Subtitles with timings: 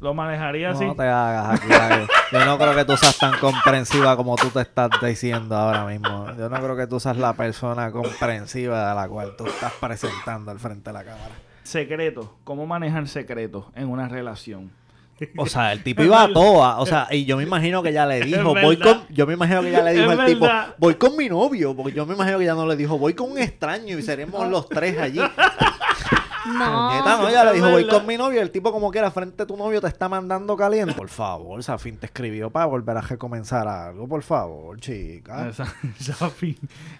[0.00, 0.84] ¿Lo manejaría así?
[0.84, 1.68] No te hagas aquí.
[1.68, 2.06] David.
[2.32, 6.26] Yo no creo que tú seas tan comprensiva como tú te estás diciendo ahora mismo.
[6.36, 10.50] Yo no creo que tú seas la persona comprensiva de la cual tú estás presentando
[10.50, 11.34] al frente de la cámara.
[11.62, 12.36] Secreto.
[12.44, 14.70] ¿Cómo manejar secretos en una relación?
[15.36, 16.80] O sea, el tipo iba a toa.
[16.80, 19.06] O sea, y yo me imagino que ella le dijo, voy con.
[19.10, 20.48] Yo me imagino que ella le dijo al tipo,
[20.78, 21.74] voy con mi novio.
[21.74, 24.48] Porque yo me imagino que ella no le dijo, voy con un extraño y seremos
[24.48, 25.20] los tres allí.
[26.44, 28.40] Puñeta, no, ella le dijo, voy con mi novio.
[28.42, 30.92] El tipo, como que era frente a tu novio, te está mandando caliente.
[30.94, 34.06] Por favor, Safin te escribió para volver a recomenzar algo.
[34.06, 35.48] Por favor, chica.
[35.50, 36.58] Esa- Safi.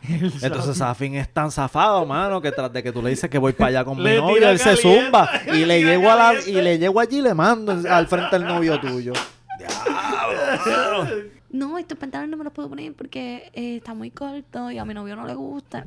[0.09, 0.79] El Entonces Safi.
[0.79, 3.69] Safin es tan zafado, mano, que tras de que tú le dices que voy para
[3.69, 6.51] allá con mi novio, él se zumba y le llego a la, caliente.
[6.51, 9.13] y le llego allí y le mando al frente al novio tuyo.
[9.59, 11.07] Diablo.
[11.51, 14.85] No, estos pantalones no me los puedo poner porque eh, está muy corto y a
[14.85, 15.87] mi novio no le gusta.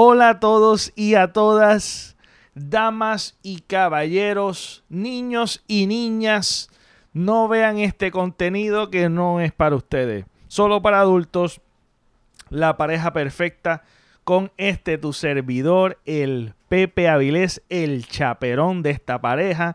[0.00, 2.16] Hola a todos y a todas,
[2.54, 6.70] damas y caballeros, niños y niñas.
[7.12, 11.60] No vean este contenido que no es para ustedes, solo para adultos.
[12.48, 13.82] La pareja perfecta
[14.22, 19.74] con este tu servidor, el Pepe Avilés, el chaperón de esta pareja.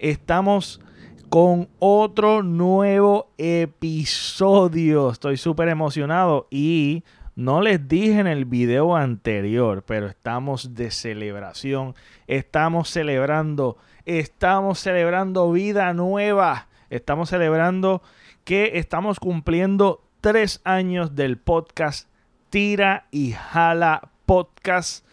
[0.00, 0.80] Estamos
[1.28, 5.12] con otro nuevo episodio.
[5.12, 7.04] Estoy súper emocionado y
[7.40, 11.94] no les dije en el video anterior, pero estamos de celebración.
[12.26, 16.68] Estamos celebrando, estamos celebrando vida nueva.
[16.90, 18.02] Estamos celebrando
[18.44, 22.10] que estamos cumpliendo tres años del podcast
[22.50, 25.06] Tira y Jala Podcast.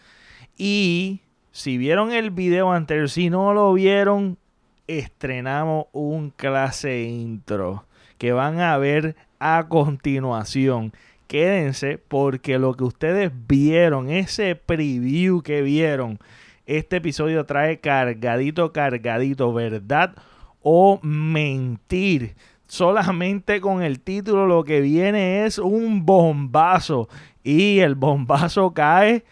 [0.58, 4.36] Y si vieron el video anterior, si no lo vieron,
[4.86, 7.86] estrenamos un clase intro
[8.18, 10.92] que van a ver a continuación.
[11.28, 16.18] Quédense porque lo que ustedes vieron, ese preview que vieron,
[16.64, 20.14] este episodio trae cargadito, cargadito, verdad
[20.62, 22.34] o mentir.
[22.66, 27.10] Solamente con el título lo que viene es un bombazo
[27.44, 29.24] y el bombazo cae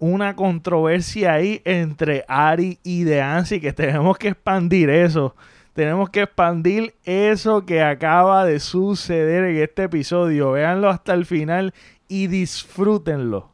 [0.00, 5.36] una controversia ahí entre Ari y Deansi que tenemos que expandir eso.
[5.76, 10.52] Tenemos que expandir eso que acaba de suceder en este episodio.
[10.52, 11.74] Véanlo hasta el final
[12.08, 13.52] y disfrútenlo.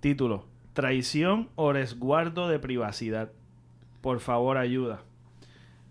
[0.00, 3.30] Título: Traición o resguardo de privacidad.
[4.00, 5.02] Por favor, ayuda.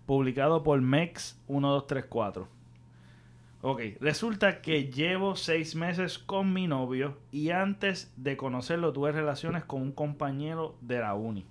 [0.06, 2.48] Publicado por MEX 1234.
[3.62, 9.62] Ok, resulta que llevo seis meses con mi novio y antes de conocerlo tuve relaciones
[9.62, 11.46] con un compañero de la uni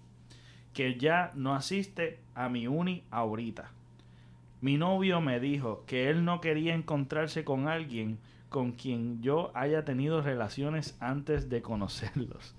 [0.74, 3.72] que ya no asiste a mi uni ahorita.
[4.64, 9.84] Mi novio me dijo que él no quería encontrarse con alguien con quien yo haya
[9.84, 12.56] tenido relaciones antes de conocerlos.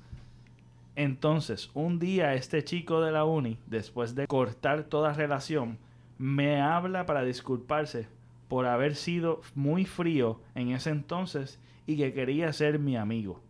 [0.97, 5.79] Entonces, un día este chico de la uni, después de cortar toda relación,
[6.19, 8.07] me habla para disculparse
[8.49, 13.41] por haber sido muy frío en ese entonces y que quería ser mi amigo.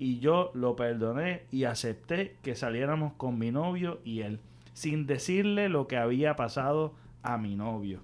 [0.00, 4.40] Y yo lo perdoné y acepté que saliéramos con mi novio y él,
[4.72, 8.00] sin decirle lo que había pasado a mi novio.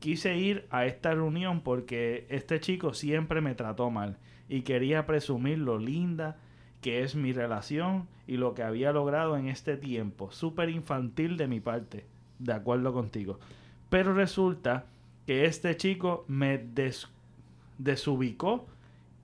[0.00, 5.58] Quise ir a esta reunión porque este chico siempre me trató mal y quería presumir
[5.58, 6.36] lo linda
[6.82, 10.30] que es mi relación y lo que había logrado en este tiempo.
[10.30, 12.04] Súper infantil de mi parte,
[12.38, 13.38] de acuerdo contigo.
[13.88, 14.84] Pero resulta
[15.26, 17.08] que este chico me des-
[17.78, 18.66] desubicó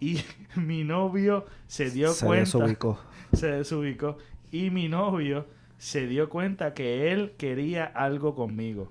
[0.00, 0.20] y
[0.56, 2.98] mi novio se dio Se cuenta desubicó.
[3.34, 4.16] se desubicó
[4.50, 5.46] y mi novio
[5.78, 8.88] se dio cuenta que él quería algo conmigo.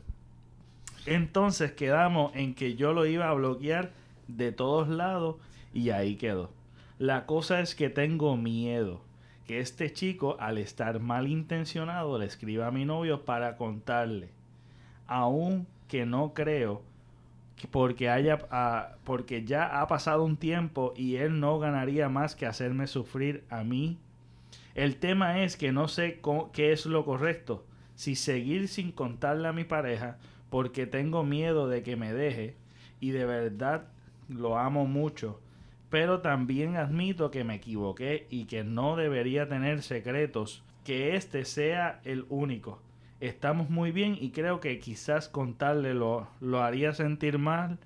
[1.06, 3.92] Entonces quedamos en que yo lo iba a bloquear
[4.28, 5.38] de todos lados
[5.74, 6.52] y ahí quedó.
[6.98, 9.02] La cosa es que tengo miedo
[9.48, 14.30] que este chico al estar malintencionado le escriba a mi novio para contarle.
[15.08, 16.84] Aún que no creo
[17.56, 22.36] que porque haya ah, porque ya ha pasado un tiempo y él no ganaría más
[22.36, 23.98] que hacerme sufrir a mí.
[24.76, 26.22] El tema es que no sé
[26.54, 30.18] qué es lo correcto, si seguir sin contarle a mi pareja
[30.50, 32.56] porque tengo miedo de que me deje
[33.00, 33.88] y de verdad
[34.28, 35.40] lo amo mucho,
[35.90, 42.00] pero también admito que me equivoqué y que no debería tener secretos, que este sea
[42.04, 42.82] el único.
[43.20, 47.78] Estamos muy bien y creo que quizás contarle lo, lo haría sentir mal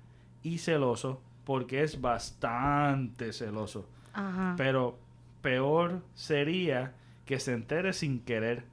[0.42, 3.88] y celoso porque es bastante celoso.
[4.12, 4.54] Ajá.
[4.56, 4.98] Pero
[5.42, 6.94] peor sería
[7.26, 8.64] que se entere sin querer.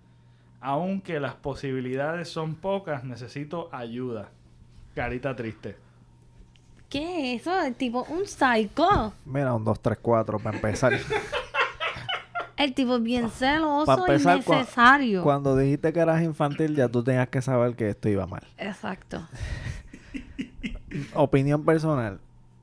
[0.62, 4.30] Aunque las posibilidades son pocas, necesito ayuda.
[4.96, 5.76] Carita triste.
[6.88, 7.62] ¿Qué es eso?
[7.62, 9.14] El tipo, un psycho.
[9.26, 10.94] Mira, un 2, 3, 4 para empezar.
[12.58, 15.24] El tipo es bien celoso Para y necesario.
[15.24, 18.44] Cuando dijiste que eras infantil, ya tú tenías que saber que esto iba mal.
[18.58, 19.28] Exacto.
[21.16, 22.20] Opinión personal.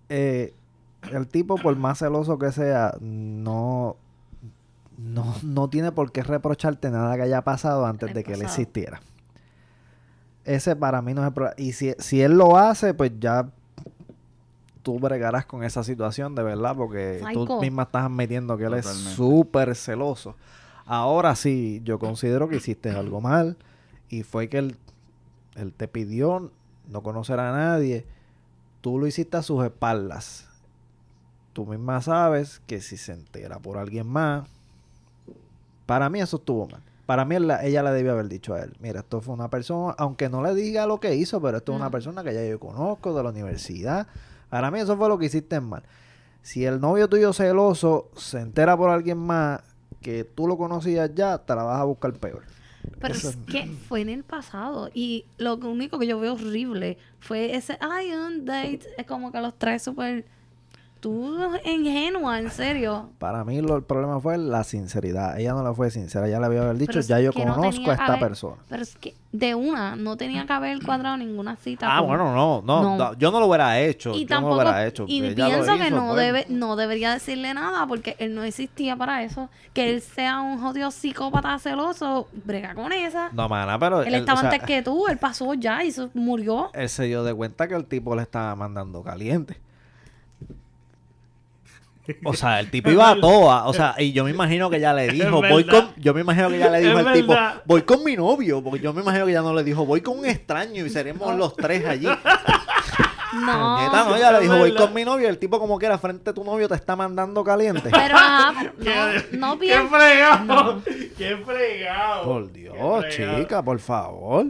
[0.09, 0.55] eh,
[1.11, 3.97] el tipo, por más celoso que sea, no,
[4.99, 9.01] no, no tiene por qué reprocharte nada que haya pasado antes de que él existiera.
[10.45, 11.55] Ese para mí no es el problema.
[11.57, 13.49] Y si, si él lo hace, pues ya
[14.83, 18.87] tú bregarás con esa situación de verdad, porque tú misma estás admitiendo que él es
[18.87, 20.35] súper celoso.
[20.85, 23.57] Ahora sí, yo considero que hiciste algo mal
[24.09, 24.77] y fue que él,
[25.55, 26.51] él te pidió
[26.89, 28.05] no conocer a nadie.
[28.81, 30.49] Tú lo hiciste a sus espaldas.
[31.53, 34.49] Tú misma sabes que si se entera por alguien más,
[35.89, 36.83] para mí eso estuvo mal.
[37.07, 39.95] Para mí la- ella le debió haber dicho a él, mira, esto fue una persona,
[39.97, 42.61] aunque no le diga lo que hizo, pero esto es una persona que ya yo
[42.61, 44.07] conozco de la universidad.
[44.51, 45.83] Para mí eso fue lo que hiciste mal.
[46.43, 49.63] Si el novio tuyo celoso se entera por alguien más
[50.03, 52.43] que tú lo conocías ya, te la vas a buscar peor.
[53.01, 54.91] Pero Eso es es- que fue en el pasado.
[54.93, 58.81] Y lo único que yo veo horrible fue ese, ay, un date.
[58.99, 60.27] Es como que los tres súper...
[61.01, 63.11] Tú ingenua, en serio.
[63.19, 65.39] Para mí lo- el problema fue la sinceridad.
[65.39, 66.27] Ella no le fue sincera.
[66.27, 68.57] Ella le había haber dicho, ya yo no conozco tenía a esta haber- persona.
[68.69, 71.87] Pero es que de una, no tenía que haber cuadrado ninguna cita.
[71.89, 74.13] Ah, con- bueno, no, no, Yo no lo hubiera hecho.
[74.13, 75.05] Y yo tampoco, no lo hubiera hecho.
[75.07, 76.17] y pienso que no pues.
[76.17, 79.49] debe, no debería decirle nada porque él no existía para eso.
[79.75, 83.31] Que él sea un jodido psicópata celoso, brega con esa.
[83.33, 84.03] No, mana, pero...
[84.03, 86.71] él él, estaba o sea, antes que tú, él pasó ya y se murió.
[86.75, 89.61] Él se dio de cuenta que el tipo le estaba mandando caliente.
[92.25, 93.67] O sea, el tipo iba a toa.
[93.67, 95.93] O sea, y yo me imagino que ella le dijo, voy con.
[95.97, 97.35] Yo me imagino que ella le dijo al tipo,
[97.65, 98.63] voy con mi novio.
[98.63, 101.35] Porque yo me imagino que ella no le dijo, voy con un extraño y seremos
[101.37, 102.09] los tres allí.
[103.31, 103.77] No.
[103.77, 105.27] Puñeta, no, ella le dijo, voy con mi novio.
[105.27, 107.91] y El tipo, como quiera, frente a tu novio te está mandando caliente.
[107.93, 109.89] Pero ajá, Qué- no, no ¡Qué pienso.
[109.95, 110.83] fregado!
[111.19, 112.25] ¡Qué fregado!
[112.25, 112.75] Por Qué Dios,
[113.15, 113.39] fregado.
[113.39, 114.47] chica, por favor.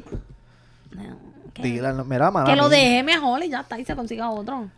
[0.93, 1.19] No,
[1.55, 4.69] que, mira, mala que lo deje mejor y ya está y se consiga otro.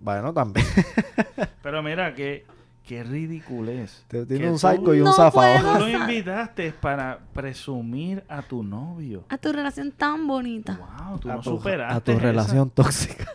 [0.00, 0.66] Bueno, también.
[1.62, 2.46] Pero mira, qué,
[2.86, 4.04] qué ridiculez.
[4.08, 5.78] Te- Tiene Que un psycho y un No zafado.
[5.78, 9.24] Tú lo invitaste para presumir a tu novio.
[9.28, 10.78] A tu relación tan bonita.
[11.08, 12.20] Wow, tú A no tu, superaste a tu esa.
[12.20, 13.26] relación tóxica.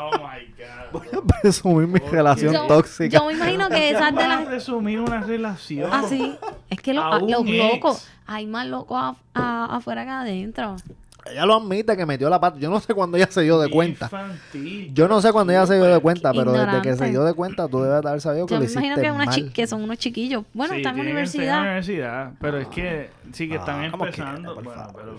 [0.00, 0.92] Oh my God.
[0.92, 3.18] Voy a presumir mi relación Yo, tóxica.
[3.18, 5.92] yo me imagino que esas de las presumir una relación.
[5.92, 6.36] Así.
[6.70, 7.58] Es que lo- A a- los ex.
[7.74, 8.08] locos.
[8.26, 10.76] Hay más locos afuera que adentro.
[11.30, 12.58] Ella lo admite que metió la pata.
[12.58, 14.06] Yo no sé cuándo ella se dio de cuenta.
[14.06, 14.92] Infantil.
[14.94, 17.34] Yo no sé cuándo ella se dio de cuenta, pero desde que se dio de
[17.34, 19.52] cuenta, tú debes haber sabido que Yo lo me imagino hiciste que, una mal.
[19.52, 20.44] que son unos chiquillos.
[20.54, 21.60] Bueno, Sí, están en la universidad.
[21.60, 22.32] universidad.
[22.40, 24.54] Pero es que sí que Ah, están ¿cómo empezando.
[24.54, 25.18] bueno, pero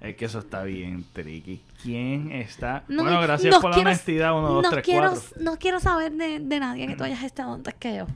[0.00, 1.60] es que eso está bien tricky.
[1.82, 2.82] ¿Quién está?
[2.88, 4.36] No, bueno, gracias por la quiero- honestidad.
[4.38, 5.22] Uno, dos, tres, quiero, cuatro.
[5.40, 8.06] No quiero saber de, de nadie que tú hayas estado antes que yo.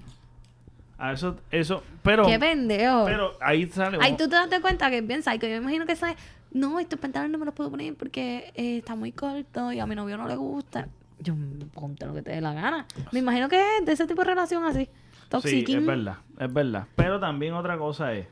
[0.99, 3.05] Ah, eso, eso, pero, Qué pendejo.
[3.07, 3.99] pero ahí sale.
[4.01, 5.47] Ahí tú te das cuenta que es bien psycho.
[5.49, 6.17] Yo me imagino que sabes,
[6.53, 9.87] no, estos pantalones no me los puedo poner porque eh, está muy corto y a
[9.87, 10.89] mi novio no le gusta.
[11.19, 11.35] Yo,
[11.73, 12.87] ponte lo que te dé la gana.
[13.13, 14.85] Me imagino que es de ese tipo de relación así.
[14.85, 14.91] Sí,
[15.29, 15.79] Toxiquín.
[15.79, 16.87] es verdad, es verdad.
[16.97, 18.27] Pero también otra cosa es,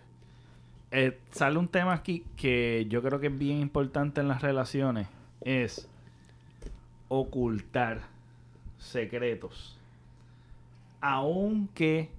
[0.90, 5.06] eh, sale un tema aquí que yo creo que es bien importante en las relaciones,
[5.40, 5.88] es
[7.08, 8.02] ocultar
[8.78, 9.78] secretos.
[11.00, 12.10] Aunque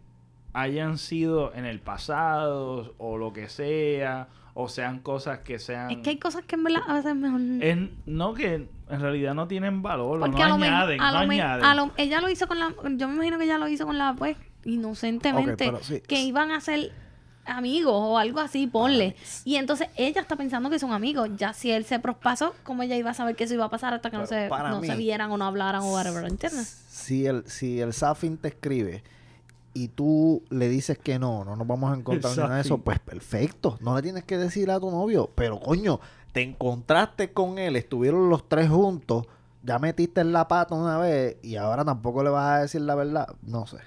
[0.54, 5.92] hayan sido en el pasado o lo que sea, o sean cosas que sean...
[5.92, 7.40] Es que hay cosas que en verdad a veces es mejor.
[7.42, 11.22] en- no que en realidad no tienen valor, Porque no a lo añaden, a no
[11.22, 11.66] lo me- añaden.
[11.66, 13.98] a lo- ella lo hizo con la, yo me imagino que ella lo hizo con
[13.98, 16.02] la, pues, inocentemente, Ok, pero sí.
[16.02, 16.92] que iban a ser
[17.46, 19.16] amigos o algo así, ponle.
[19.46, 21.30] Y entonces ella está pensando que son amigos.
[21.38, 23.94] Ya si él se prospasó, ¿cómo ella iba a saber que eso iba a pasar
[23.94, 26.68] hasta que no, se, no se vieran o no hablaran o whatever, ¿entiendes?
[26.90, 29.04] Si el, si el Safin te escribe
[29.74, 33.00] y tú le dices que no, no nos vamos a encontrar nada de eso, pues
[33.00, 33.78] perfecto.
[33.82, 36.00] No le tienes que decir a tu novio, pero coño,
[36.34, 39.28] te encontraste con él, estuvieron los tres juntos,
[39.64, 42.96] ya metiste en la pata una vez y ahora tampoco le vas a decir la
[42.96, 43.28] verdad.
[43.44, 43.78] No sé.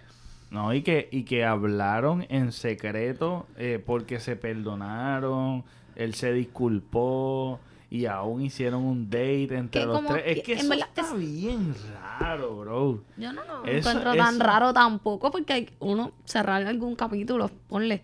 [0.51, 5.65] No, y que, y que hablaron en secreto eh, porque se perdonaron,
[5.97, 7.59] él se disculpó
[7.95, 10.25] y aún hicieron un date entre Que los como tres.
[10.39, 11.75] Es que- eso verdad está es- bien
[12.19, 13.05] raro, bro.
[13.17, 17.51] Yo no lo Eso- encuentro tan eso- raro tampoco porque hay uno cerrar algún capítulo,
[17.69, 18.03] ponle.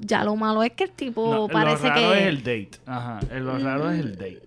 [0.00, 2.18] Ya lo malo es que el tipo No, parece lo raro que...
[2.20, 2.70] es el date.
[2.86, 4.42] Ajá, el- lo raro es el date.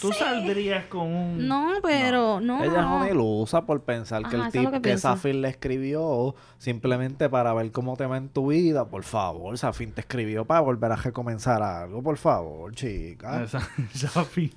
[0.00, 1.46] Tú saldrías con un...
[1.46, 2.64] No, pero no.
[2.64, 2.96] Ella es no.
[2.96, 4.98] una ilusa por pensar que el tipo que que.
[4.98, 8.86] Safin le escribió simplemente para ver cómo te va en tu vida.
[8.86, 12.02] Por favor, Safin te escribió para volver a recomenzar algo.
[12.02, 13.44] Por favor, chica.
[13.44, 14.52] Esa- Safi,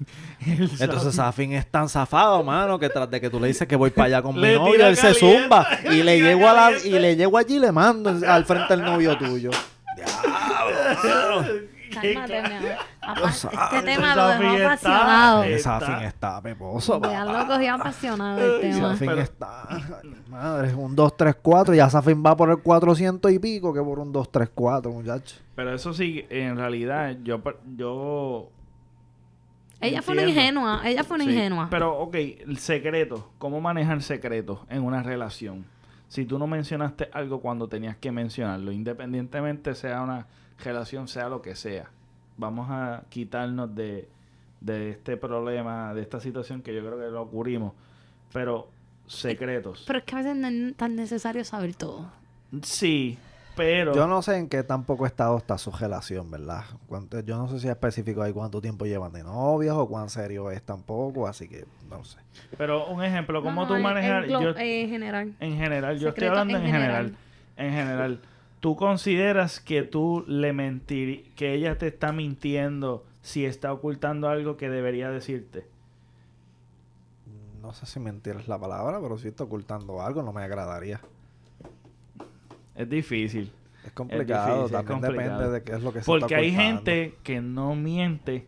[0.47, 1.15] el Entonces Safi.
[1.15, 4.05] Safin es tan zafado, mano, que tras de que tú le dices que voy para
[4.07, 7.37] allá con mi novio, él se zumba y le llego a la, y le llego
[7.37, 9.51] allí y le mando al frente al novio tuyo.
[11.93, 13.29] Cálmate, mi amor.
[13.29, 15.43] Este tema lo dejó está- apasionado.
[15.43, 18.89] eh, Safin Está- peposo, Ya lo cogí apasionado el tema.
[18.91, 19.67] Safin Pero- está.
[20.29, 21.73] Madre, un 2, 3, 4.
[21.75, 25.37] Ya Safin va por el 400 y pico que por un 2, 3, 4, muchacho.
[25.55, 27.41] Pero eso sí, en realidad, yo...
[27.77, 28.49] yo
[29.79, 30.81] Ella fue una ingenua.
[30.85, 31.67] Ella fue una Sí, ingenua.
[31.69, 33.29] Pero, ok, el secreto.
[33.37, 35.65] ¿Cómo manejar secretos en una relación?
[36.07, 40.25] Si tú no mencionaste algo cuando tenías que mencionarlo, independientemente sea una
[40.63, 41.89] relación, sea lo que sea,
[42.37, 44.07] vamos a quitarnos de,
[44.61, 47.73] de este problema, de esta situación que yo creo que lo ocurrimos.
[48.33, 48.67] Pero,
[49.07, 49.83] secretos.
[49.87, 52.11] Pero es que a veces no es tan necesario saber todo.
[52.63, 53.17] Sí,
[53.55, 53.93] pero...
[53.93, 56.63] Yo no sé en qué tampoco estado está su relación, ¿verdad?
[56.87, 60.09] Cuánto- yo no sé si es específico ahí cuánto tiempo llevan de novios o cuán
[60.09, 62.17] serio es tampoco, así que no sé.
[62.57, 64.25] Pero un ejemplo, ¿cómo No, tú en- manejar?
[64.25, 65.33] En, glo- yo- eh, en general.
[65.39, 67.15] En general, yo estoy hablando en en general.
[67.57, 68.19] En general,
[68.65, 74.57] ¿tú consideras que tú le mentir, que ella te está mintiendo si está ocultando algo
[74.57, 75.67] que debería decirte?
[77.61, 80.99] No sé si mentir es la palabra, pero si está ocultando algo, no me agradaría.
[82.75, 83.51] Es difícil.
[83.85, 85.37] Es complicado, difícil, es también complicado.
[85.41, 88.47] depende de qué es lo que se Porque está hay gente que no miente,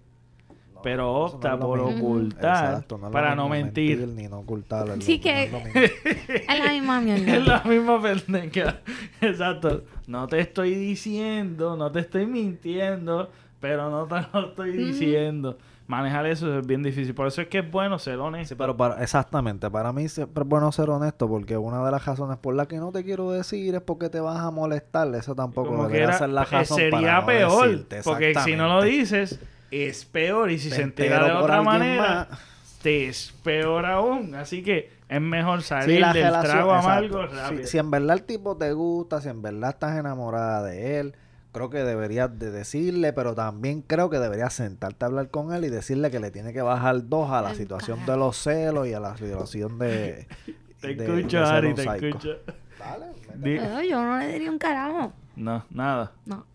[0.73, 2.07] No, pero no opta por mismo.
[2.07, 4.07] ocultar Exacto, no para no mentir.
[4.07, 4.89] Ni no ocultar.
[4.89, 5.81] es Sí lo- que- no es lo mismo.
[6.49, 7.35] Es la misma mierda.
[7.37, 8.79] Es la misma pendeja.
[9.21, 9.83] Exacto.
[10.07, 15.57] No te estoy diciendo, no te estoy mintiendo, pero no te lo estoy diciendo.
[15.87, 17.15] Manejar eso es bien difícil.
[17.15, 18.55] Por eso es que es bueno ser honesto.
[18.55, 22.05] Sí, pero para, exactamente, para mí siempre es bueno ser honesto porque una de las
[22.05, 25.13] razones por las que no te quiero decir es porque te vas a molestar.
[25.15, 27.67] Eso tampoco debería ser la razón sería para no peor.
[27.69, 29.39] decirte, porque si no lo dices,
[29.71, 30.51] es peor.
[30.51, 32.39] Y si Te se entera de otra manera, más.
[32.81, 34.35] te es peor aún.
[34.35, 37.67] Así que es mejor Sí, salir la del relación- trago amargo Si- rápido.
[37.67, 41.15] Si, en verdad el tipo te gusta, si en verdad estás enamorada de él,
[41.53, 45.65] creo que deberías de decirle, pero también creo que deberías sentarte a hablar con él
[45.65, 48.11] y decirle que le tiene que bajar dos a la situación carajo.
[48.11, 50.27] de los celos y a la situación de...
[50.81, 52.07] Te de- escucho, de Ari, te psycho.
[52.07, 52.29] escucho.
[52.77, 53.05] Dale,
[53.41, 55.11] Pero yo no le diría un carajo.
[55.35, 56.11] No, nada.
[56.25, 56.45] No,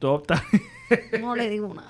[0.00, 0.42] Tú optas.
[1.20, 1.86] no le digo nada.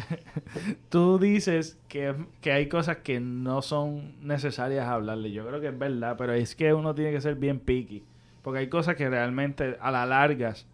[0.88, 5.30] Tú dices que, que hay cosas que no son necesarias hablarle.
[5.32, 8.04] Yo creo que es verdad, pero es que uno tiene que ser bien picky.
[8.42, 10.66] Porque hay cosas que realmente a la largas,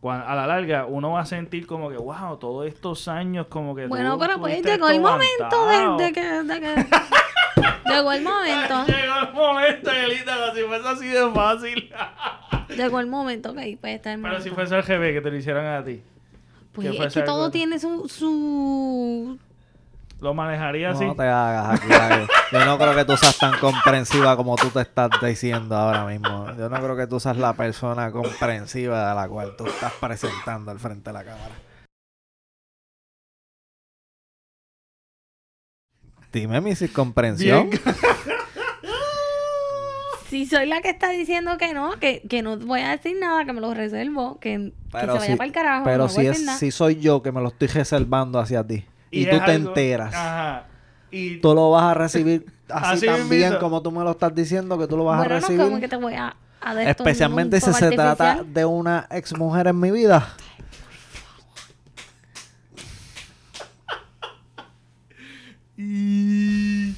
[0.00, 3.74] cuan- a la larga, uno va a sentir como que, wow, todos estos años como
[3.74, 3.86] que...
[3.86, 5.66] Bueno, tú pero pues llegó el momento
[5.98, 6.86] de, de que, de que-
[7.86, 8.84] Llegó el momento.
[8.86, 11.90] Llegó el momento, Elita, como si fuese así de fácil.
[12.76, 14.54] Llegó el momento, ok, pues está el pero si momento.
[14.54, 16.02] fuese al GB que te lo hicieran a ti,
[16.74, 19.38] Pues que es que todo tiene su, su...
[20.20, 21.04] ¿lo manejaría así?
[21.04, 21.88] No te hagas aquí.
[22.50, 26.46] Yo no creo que tú seas tan comprensiva como tú te estás diciendo ahora mismo.
[26.58, 30.72] Yo no creo que tú seas la persona comprensiva a la cual tú estás presentando
[30.72, 31.54] al frente de la cámara.
[36.32, 37.70] Dime mi comprensión.
[40.34, 43.44] Si soy la que está diciendo que no, que, que no voy a decir nada,
[43.44, 46.16] que me lo reservo, que, que se vaya si, para el carajo, pero no si,
[46.16, 49.30] voy a es, si soy yo que me lo estoy reservando hacia ti y, es
[49.30, 50.64] tú te algo- enteras, Ajá.
[51.12, 53.60] Y tú lo vas a recibir Así así tan bien mismito.
[53.60, 55.62] como tú me lo estás diciendo que tú lo vas bueno, a no, recibir.
[55.66, 56.34] como que te voy a,
[56.84, 60.34] Especialmente si se trata de una ex mujer en mi vida.
[65.76, 66.94] Y...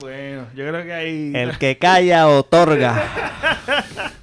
[0.00, 1.32] Bueno, yo creo que hay...
[1.34, 3.02] El que calla otorga.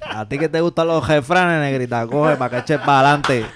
[0.00, 3.46] A ti que te gustan los refranes, negrita, coge para que eches para adelante.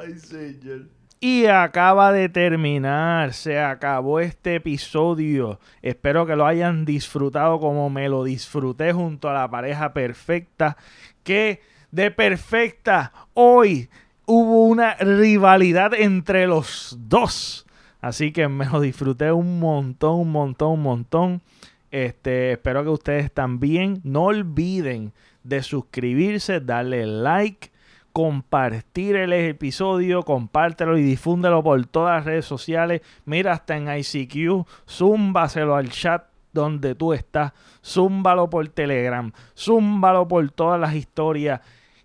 [0.00, 0.86] Ay, señor.
[1.22, 5.60] Y acaba de terminar, se acabó este episodio.
[5.82, 10.78] Espero que lo hayan disfrutado como me lo disfruté junto a la pareja perfecta.
[11.22, 11.60] Que
[11.90, 13.90] de perfecta hoy
[14.24, 17.66] hubo una rivalidad entre los dos.
[18.00, 21.42] Así que me lo disfruté un montón, un montón, un montón.
[21.90, 27.70] Este, espero que ustedes también no olviden de suscribirse, darle like,
[28.12, 33.02] compartir el episodio, compártelo y difúndelo por todas las redes sociales.
[33.24, 37.52] Mira, hasta en ICQ, zúmbaselo al chat donde tú estás.
[37.84, 39.32] Zúmbalo por Telegram.
[39.56, 41.60] Zúmbalo por todas las historias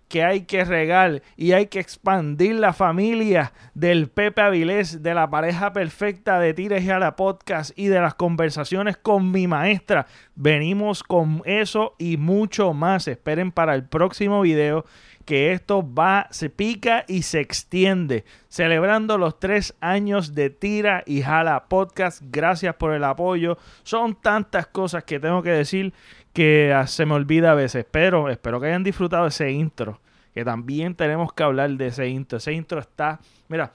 [0.08, 5.28] que hay que regar y hay que expandir la familia del Pepe Avilés, de la
[5.28, 10.06] pareja perfecta de Tires y a la podcast y de las conversaciones con mi maestra.
[10.34, 13.08] Venimos con eso y mucho más.
[13.08, 14.84] Esperen para el próximo video
[15.26, 18.24] que esto va, se pica y se extiende.
[18.48, 22.22] Celebrando los tres años de Tira y Jala Podcast.
[22.24, 23.58] Gracias por el apoyo.
[23.82, 25.92] Son tantas cosas que tengo que decir
[26.36, 27.86] que se me olvida a veces.
[27.90, 30.02] Pero espero que hayan disfrutado ese intro.
[30.34, 32.36] Que también tenemos que hablar de ese intro.
[32.36, 33.72] Ese intro está, mira,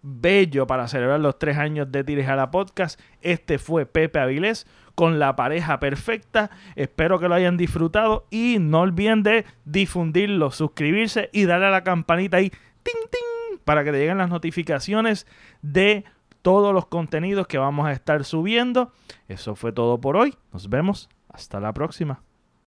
[0.00, 2.98] bello para celebrar los tres años de Tira y Jala Podcast.
[3.20, 6.50] Este fue Pepe Avilés con la pareja perfecta.
[6.74, 11.84] Espero que lo hayan disfrutado y no olviden de difundirlo, suscribirse y darle a la
[11.84, 15.26] campanita ahí, ting, ting, para que te lleguen las notificaciones
[15.60, 16.04] de
[16.40, 18.90] todos los contenidos que vamos a estar subiendo.
[19.28, 20.34] Eso fue todo por hoy.
[20.50, 21.10] Nos vemos.
[21.32, 22.22] Hasta la próxima.